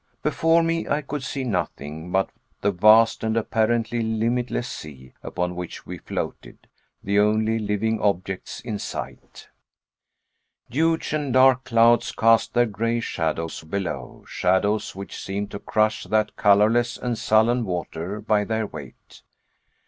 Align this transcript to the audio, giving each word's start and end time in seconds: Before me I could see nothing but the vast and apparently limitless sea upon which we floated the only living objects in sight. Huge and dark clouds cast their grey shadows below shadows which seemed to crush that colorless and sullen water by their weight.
Before 0.23 0.63
me 0.63 0.87
I 0.87 1.03
could 1.03 1.21
see 1.21 1.43
nothing 1.43 2.11
but 2.11 2.31
the 2.61 2.71
vast 2.71 3.23
and 3.23 3.37
apparently 3.37 4.01
limitless 4.01 4.67
sea 4.67 5.13
upon 5.21 5.55
which 5.55 5.85
we 5.85 5.99
floated 5.99 6.67
the 7.03 7.19
only 7.19 7.59
living 7.59 8.01
objects 8.01 8.61
in 8.61 8.79
sight. 8.79 9.47
Huge 10.67 11.13
and 11.13 11.31
dark 11.31 11.65
clouds 11.65 12.11
cast 12.13 12.55
their 12.55 12.65
grey 12.65 12.99
shadows 12.99 13.63
below 13.63 14.25
shadows 14.27 14.95
which 14.95 15.23
seemed 15.23 15.51
to 15.51 15.59
crush 15.59 16.05
that 16.05 16.35
colorless 16.35 16.97
and 16.97 17.15
sullen 17.15 17.63
water 17.63 18.19
by 18.21 18.43
their 18.43 18.65
weight. 18.65 19.21